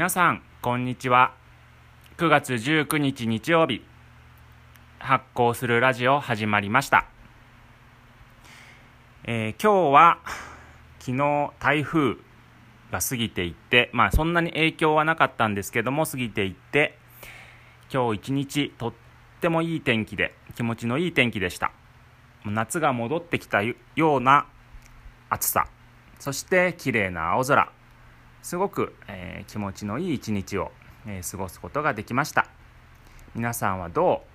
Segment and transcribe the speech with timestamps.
[0.00, 1.34] 皆さんこんにちは。
[2.16, 3.82] 9月19日日曜日。
[4.98, 7.04] 発行するラジオ始まりました、
[9.24, 10.18] えー今日は
[11.00, 12.14] 昨日台風
[12.90, 16.96] が過ぎていってまあそんなに影響はなかったんですけども過ぎていって
[17.92, 18.92] 今日一日とっ
[19.42, 21.72] てもいい天気で気持ちのいい天気でした。
[22.46, 23.74] 夏が戻ってきたよ
[24.16, 24.46] うな
[25.28, 25.66] 暑さ。
[26.18, 27.79] そして綺麗な青空。
[28.42, 30.72] すごく、えー気持ちのいい一日を、
[31.06, 32.46] えー過ごすことができました。
[33.34, 34.28] 皆さんはどう、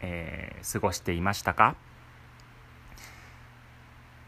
[0.00, 1.76] えー過ごしていましたか？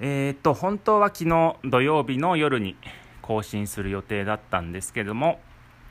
[0.00, 2.76] えーっと本当は昨日土曜日の夜に
[3.22, 5.40] 更新する予定だったんですけども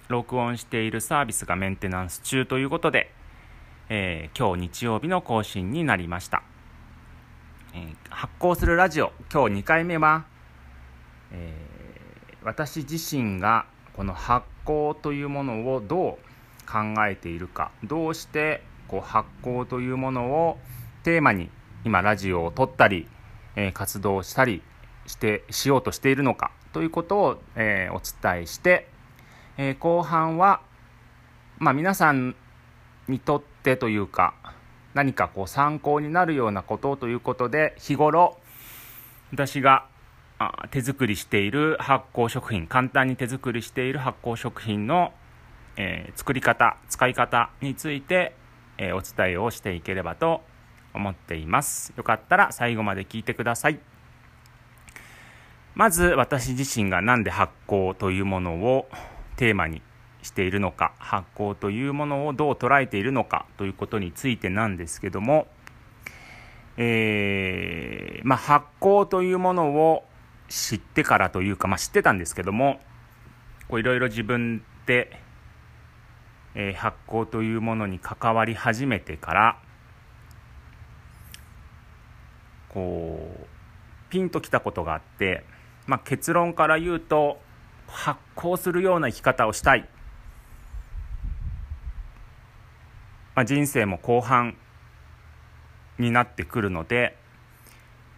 [0.10, 3.12] 録音しているサービスがメンテナンス中ということで、
[3.90, 6.44] えー今日日曜日の更新になりました、
[7.74, 10.26] えー発行するラジオ今日2回目は、
[11.32, 11.73] えー
[12.46, 20.58] 私自身がこの発行というものをどう考えているかどうしてこう発行というものを
[21.04, 21.50] テーマに
[21.86, 23.08] 今ラジオを撮ったり、
[23.56, 24.62] えー活動したり
[25.06, 28.88] してしようとしているのかということを、えーお伝えして、
[29.58, 30.62] えー後半は、
[31.58, 32.36] まあ、皆さん
[33.08, 34.34] にとってというか
[34.94, 38.38] 何かこう参考になるようなことということで日頃
[39.32, 39.88] 私が
[40.72, 45.14] 手作りしている発酵食品簡単に手作りしている発酵食品の、
[45.78, 48.36] えー作り方使い方について、
[48.78, 50.42] えーお伝えをしていければと
[50.94, 51.94] 思っています。
[51.98, 53.80] よかったら最後まで聞いてください。
[55.76, 58.88] まず私自身が何で発酵というものを
[59.38, 59.82] テーマに
[60.22, 65.48] しているのか発酵というものをどう捉えているのかということについてなんですけども
[66.78, 70.04] えーまあ、発酵というものを
[70.50, 72.80] 知ってからというか、まあ、知ってたんですけども
[73.72, 75.20] いろいろ自分で、
[76.56, 79.58] えー発酵というものに関わり始めてから
[82.70, 83.48] こう
[84.10, 85.44] ピンときたことがあって、
[85.88, 87.40] まあ、結論から言うと
[87.88, 89.88] 発酵するような生き方をしたい、
[93.36, 94.56] まあ、人生も後半
[96.00, 97.18] になってくるので、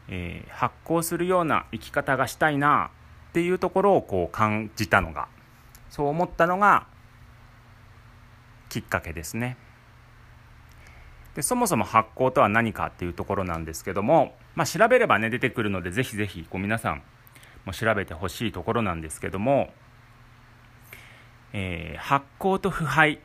[0.10, 2.92] えー発行するような生き方がしたいな
[3.30, 5.28] っていうところをこう感じたのが
[5.90, 6.88] そう思ったのが
[8.70, 9.58] きっかけですね。
[11.36, 17.04] でそもそも発行とは何かっていうところなんですけども、まあ、調べればね出てくるのでぜひぜひこう皆さん
[17.66, 19.70] も調べてほしいところなんですけども、
[21.52, 23.20] えー発酵と腐敗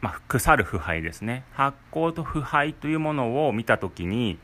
[0.00, 1.44] まあ、腐る腐敗ですね。
[1.52, 4.38] 発酵と腐敗というものを見た時に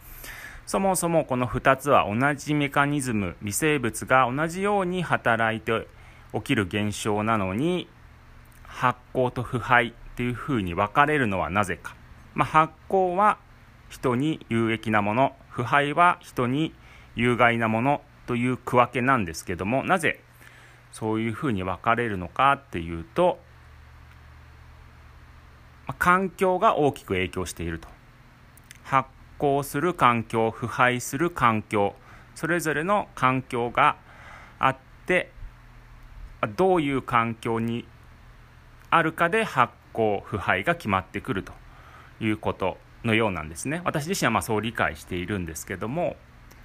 [0.66, 5.86] そもそもこの2つは同じメカニズム微生物が同じように働いて
[6.32, 7.88] 起きる現象なのに
[8.62, 11.94] 発酵と腐敗っていうふうに分かれるのはなぜか、
[12.34, 13.38] まあ、発酵は
[13.88, 16.74] 人に有益なもの腐敗は人に
[17.14, 20.20] 有害なものという区分けなんですけどもなぜ
[20.92, 23.38] そういうふうに分かれるのかっていうと
[25.98, 27.88] 環境が大きく影響していると。
[29.34, 31.94] 発酵する環境腐敗する環境
[32.34, 33.96] それぞれの環境が
[34.58, 35.30] あって
[36.56, 37.86] どういう環境に
[38.90, 41.52] あるかで発酵腐敗が決まってくると
[42.20, 43.82] いうことのようなんですね。
[43.84, 46.16] 私自身はまそう理解しているんですけども、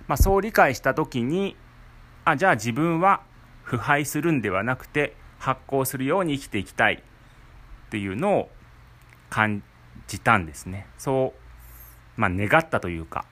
[0.07, 1.55] まあ、そう理解した時に
[2.25, 3.21] あじゃあ自分は
[3.63, 8.49] 腐敗するんではなくて発酵するように生きていきたいっていうのを
[9.29, 9.63] 感
[10.07, 10.87] じたんですね。
[10.97, 11.48] そう、
[12.19, 13.23] まあ、願ったというか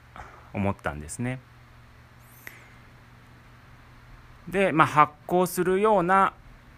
[0.53, 1.41] 思ったんですね。
[4.47, 6.33] で、まあ、発酵するような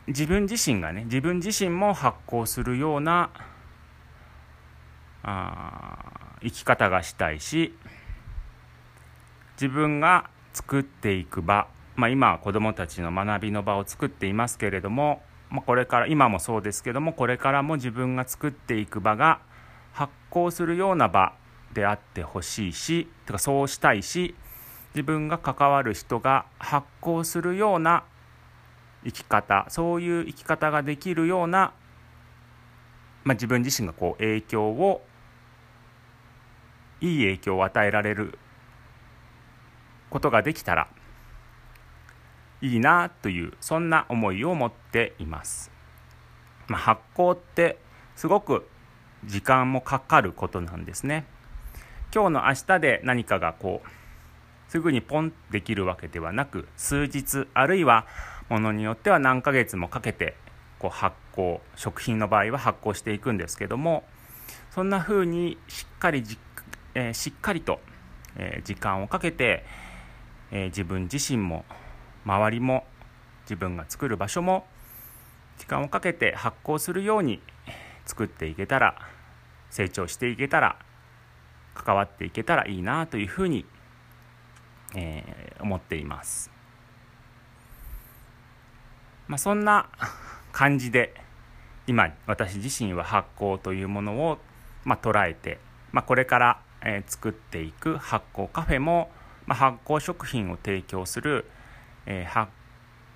[0.07, 3.29] 自分自身がね自分自身も発酵するような
[5.21, 7.77] あ生き方がしたいし
[9.61, 15.21] 自分が作っていく場、まあ、今は子どもたちの学びの場を作っていますけれども、
[15.51, 19.41] まあ、これから今もそうですけどもこれからも自分が作っていく場が
[19.93, 21.33] 発酵するような場
[21.73, 24.35] であってほしいしてかそうしたいし
[24.95, 28.03] 自分が関わる人が発酵するような
[29.05, 31.73] 生き方そういう生き方ができるような、
[33.23, 35.01] まあ、自分自身がこう影響を
[37.01, 38.37] いい影響を与えられる
[40.09, 40.89] ことができたら
[42.61, 45.71] いいなというそんな思いを持っています、
[46.67, 47.77] まあ、発酵って
[48.15, 48.67] すごく
[49.25, 51.25] 時間もかかることなんですね。
[52.13, 58.07] 今日の明日で何かがこうすぐにポンできるわけではなく数日あるいは
[58.49, 60.35] ものによっては何ヶ月もかけて
[60.79, 64.03] こう発酵食品の場合は発酵していくんですけども
[64.71, 66.39] そんな風にしっかりじ、
[66.95, 67.79] えー、しっかりと、
[68.37, 69.65] えー、時間をかけて、
[70.51, 71.65] えー、自分自身も
[72.25, 72.85] 周りも
[73.43, 74.65] 自分が作る場所も
[75.57, 77.41] 時間をかけて発酵するように
[78.05, 78.95] 作っていけたら
[79.69, 80.77] 成長していけたら
[81.83, 83.65] 関わっていけたらいいなというふうに、
[84.95, 86.51] えー、思っています。
[89.27, 89.89] まあ、そんな
[90.51, 91.13] 感じで
[91.87, 94.39] 今私自身は発酵というものを、
[94.85, 95.59] まあ、捉えて、
[95.91, 99.11] まあ、これから、えー、作っていく発酵カフェも、
[99.45, 101.45] まあ、発酵食品を提供する、
[102.07, 102.51] えー、発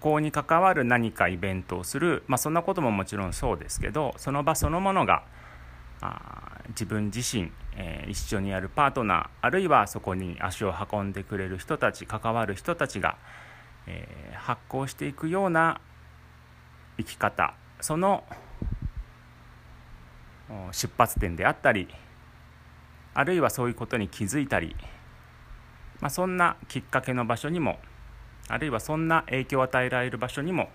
[0.01, 5.23] 酵に関わる何かイベントをする、まあ、そんなことももちろんそうですけどその場そのものが
[6.01, 13.17] あ自分自身、えー、一緒にやるパートナーあるいはそこに足を運んでくれる人たち関わる人たちが、
[13.87, 15.81] えー、発行していくような
[16.97, 18.23] 生き方その
[20.71, 21.87] 出発点であったり
[23.13, 24.75] あるいはそういうことに気づいたり、
[25.99, 27.79] まあ、そんなきっかけの場所にも
[28.49, 30.69] あるいはそんな影響を与えられる場所にも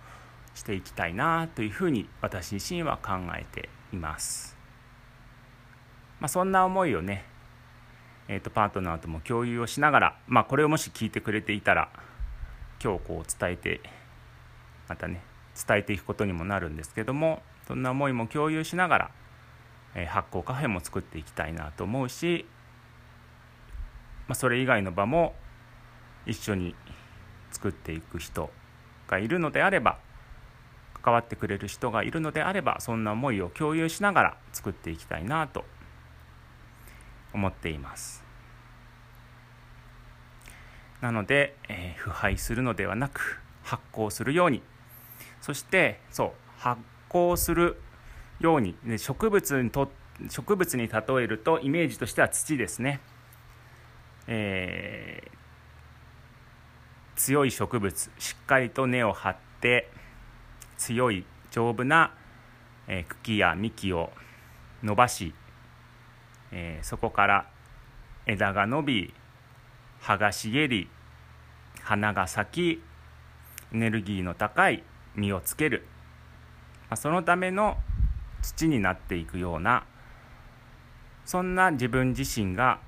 [0.54, 4.57] していきたいなというふうに私自身は考えています。
[6.20, 7.24] まあ、そんな思いをね、
[8.26, 11.90] えー、とパートナーとも共有をしながら、まあ、これをもし聞いてくれていたら
[12.82, 13.80] 今日こう伝えて
[14.88, 15.22] またね
[15.66, 19.10] 伝えていくことにもなるんですけどもそんな思いも共有しながら、
[19.94, 22.46] えー、発酵カフェも作っていきたいなと思うし、
[24.26, 25.34] まあ、それ以外の場も
[26.26, 26.74] 一緒に
[27.50, 28.50] 作っていく人
[29.06, 29.98] がいるのであれば
[31.02, 35.77] 関わってくれる人がいるのであればそんな思いを共有しながら作っていきたいなと思
[37.32, 38.24] 思っています。
[41.00, 44.62] なので、えー、腐敗するのではなく発酵するように。
[45.40, 47.80] そしてそう発酵する
[48.40, 49.90] ように、植物にと
[50.28, 53.00] 植物に例えるとイメージとしては土ですね、
[54.26, 55.30] えー、
[57.16, 59.90] 強い植物しっかりと根を張って
[60.76, 62.14] 強い丈夫な、
[62.86, 64.10] 茎や幹を
[64.82, 65.34] 伸ばし、
[66.52, 67.50] えー、そこから
[68.26, 69.14] 枝が伸び
[70.00, 70.88] 葉が茂り
[71.82, 72.82] 花が咲き
[73.72, 74.82] エネルギーの高い
[75.14, 75.86] 実をつける、
[76.88, 77.76] まあ、そのための
[78.42, 79.84] 土になっていくような
[81.24, 82.80] そんな自分自身が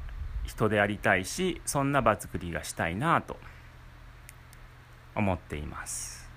[0.45, 3.37] 人でありたいしそんな場作りがしたいなと
[5.15, 6.31] 思っています。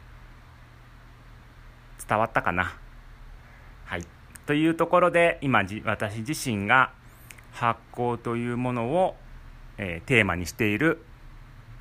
[2.05, 2.73] 伝わったかな？
[3.85, 4.03] はい。
[4.45, 6.91] というところで今私自身が
[7.53, 9.15] 発酵というものを、
[9.77, 11.03] えー、テーマにしている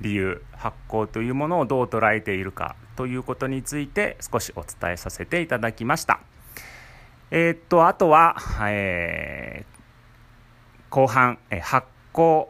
[0.01, 6.21] 理由発酵というものをどう捉えているかということについて少しお伝えさせていただきました。
[7.31, 8.37] えー、っとあとは、
[8.69, 12.49] えー、後半、え、発酵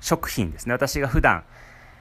[0.00, 1.42] 食品ですね私が普段、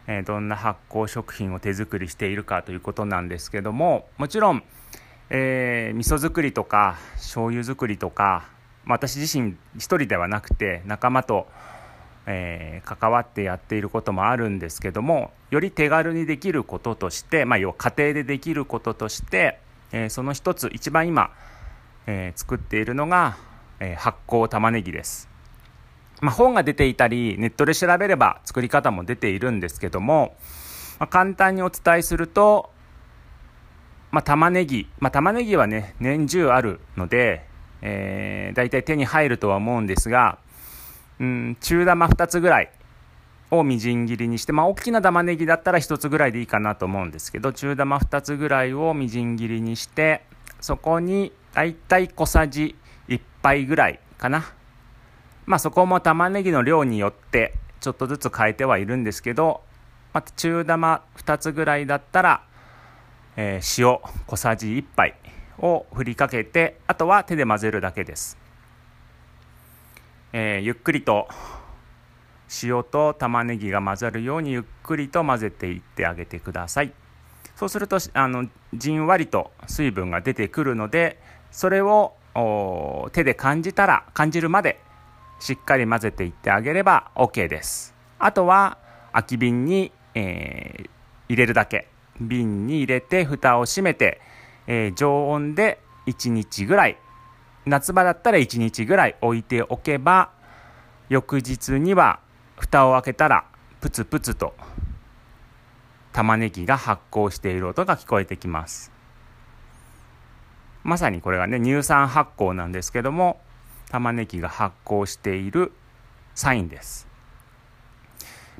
[0.05, 4.63] え、どんな発酵食品を手作りしているかということなんですけどももちろん、
[5.31, 8.47] えー、味噌作りとか醤油作りとか、
[8.85, 11.47] まあ、私自身一人ではなくて仲間と
[12.25, 19.59] えー、関わってやっていることもあるんですけどもより手軽にできることとして、まあ、要は家庭でできることとして、
[19.91, 21.31] えー、その一つ一番今、
[22.07, 23.37] えー、作っているのが、
[23.79, 25.27] え発酵玉ねぎです、
[26.21, 30.35] まあ、本が出ていたりネットで調べれば作り方も出ているんですけども、
[30.99, 32.69] まあ、簡単にお伝えすると、
[34.11, 37.45] まあ、玉ねぎ、まあ、玉ねぎはね年中あるので、
[37.85, 40.39] えー、大体手に入るとは思うんですが
[41.19, 42.71] うん中玉2つぐらい
[43.51, 50.23] をみじん切りにして、まあ、大きな玉ねぎだったら1つぐらいでいいかなと思うんですけど中玉2つぐらいをみじん切りにして
[50.61, 52.75] そこに大体小さじ
[53.09, 54.45] 1杯ぐらいかな。
[55.45, 59.61] まあそこも玉ねぎの量によってちょっとずつ変えてはいるんですけど、
[60.13, 62.43] まあ、中玉2つぐらいだったら、
[63.35, 65.15] えー、塩小さじ1杯。
[65.59, 68.37] を振りかけてあとは手で混ぜるだけです。
[70.33, 71.27] えー、ゆっくりと
[72.63, 76.93] 塩と玉ねぎが混ざるようにゆっくりと混ぜていってあげてください。
[77.55, 81.19] そうするとあのじんわりと水分が出てくるので
[81.51, 82.13] それを
[83.13, 84.79] 手で感じたら感じるまで
[85.39, 87.93] しっかり混ぜていってあげれば OK です。
[88.17, 88.77] あとは
[89.11, 90.89] 空き瓶に、えー、
[91.29, 91.87] 入れるだけ。
[92.21, 94.21] 瓶に入れて蓋を閉めて、
[94.67, 96.97] えー、常温で1日ぐらい
[97.65, 100.31] 夏場だったら1日ぐらい置いておけば
[101.09, 102.19] 翌日には
[102.57, 103.45] 蓋を開けたら
[103.81, 104.53] プツプツと
[106.11, 108.91] 玉ねぎが発酵している音が聞こえてきます
[110.83, 113.39] まさにこれがね乳酸発酵なんですけども
[113.89, 115.71] 玉ねぎが発酵している
[116.35, 117.07] サインです。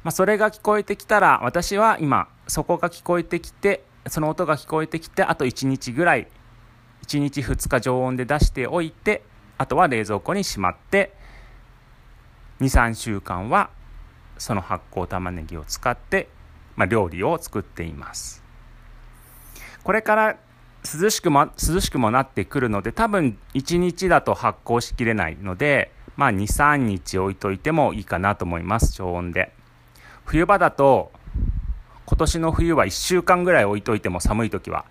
[0.04, 6.28] まあ、それが聞こえてきたら私は今そこが聞こえてきてその音が聞こえてきてあと1日ぐらい
[7.08, 9.24] 1日2日常温で出しておいて
[9.58, 11.14] あとは冷蔵庫にしまって
[12.60, 13.70] 23週間は
[14.38, 16.28] その発酵玉ねぎを使って、
[16.76, 18.44] まあ、料理を作っています。
[19.84, 20.38] これから
[21.02, 29.54] 涼しくも涼しくもなってくるので多分1日だと発酵しきれないのでまあ23日置いといてもいいかなと思います常温で。
[30.26, 31.12] 冬場だと
[32.06, 34.86] 今年の冬は1週間ぐらい置いといても寒い時は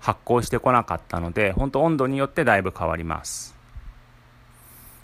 [0.00, 3.56] 発酵してこなかったので本当温度によってだいぶ変わります。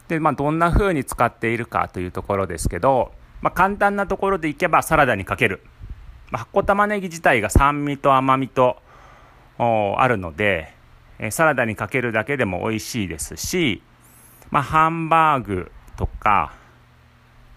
[0.08, 5.62] でまあどんな風に使っているかというところですけど、まあ、簡単なところでいけばサラダにかける、
[6.30, 8.76] まあ、発酵玉ねぎ自体が酸味と甘みと
[9.58, 10.74] あるので
[11.30, 13.82] サラダにかけるだけでも美味しいですし、
[14.50, 16.54] まあ、ハンバーグとか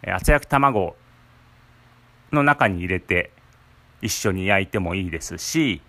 [0.06, 0.96] 厚焼き卵
[2.32, 3.33] の中に入れて
[4.03, 5.81] 一緒に焼いてもいいですし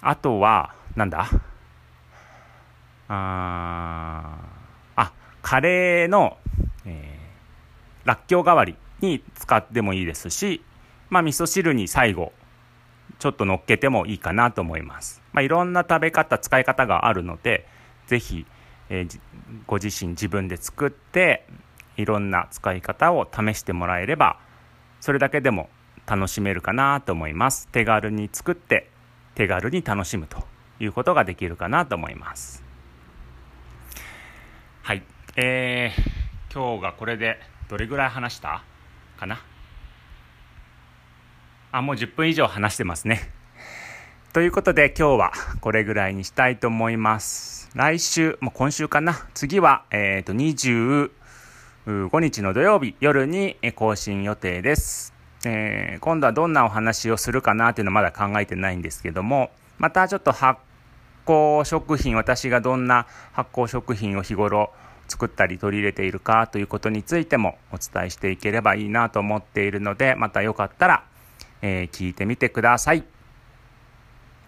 [0.00, 1.28] あとはなんだ？
[3.08, 4.38] あ
[4.96, 6.38] あカレーの、
[6.86, 10.64] えー、らっきょう代わりに使ってもいいですし
[11.10, 12.32] まあ味噌汁に最後
[13.18, 17.66] ちょっと乗っけてもいいかなと思います、まあ、いろんな食べ方使い方があるので
[18.06, 18.46] 是非、
[18.88, 19.20] えー、
[19.66, 21.46] ご自身自分で作って
[21.96, 24.38] いろんな使い方を試してもらえれば
[25.00, 25.68] それだけでも
[26.06, 27.68] 楽しめるかなと思います。
[27.68, 28.90] 手軽に作って
[29.34, 30.44] 手軽に楽しむと
[30.80, 32.62] いうことができるかなと思います。
[34.82, 35.02] はい。
[35.36, 38.62] えー、今日がこれでどれぐらい話した
[39.18, 39.40] かな？
[41.72, 43.32] あもう10分以上話してますね。
[44.32, 47.68] ということで今日はこれぐらいにしたいと思います。
[47.74, 49.26] 来週もう今週かな？
[49.34, 51.10] 次は、えーと、25
[52.20, 55.15] 日の土曜日夜に更新予定です。
[55.48, 60.60] えー、今度はどんなお話をするかなっていうのはまだ考えてないんですけども、またちょっと発
[61.24, 64.72] 酵食品、私がどんな発酵食品を日頃
[65.06, 71.04] 作ったり取り入れているかということについてもお伝えしていければいいなと思っているので、またよかったら、
[71.62, 73.04] えー、聞いてみてください。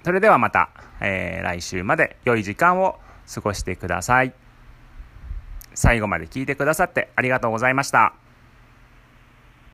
[0.02, 2.99] それではまた、えー、来週まで良い時間を
[3.33, 4.33] 過ごしてください。
[5.75, 8.14] 最後まで聞いてくださってありがとうございました。